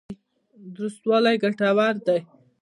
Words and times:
درستوالی 0.75 1.35
ګټور 1.43 1.95
دی. 2.05 2.19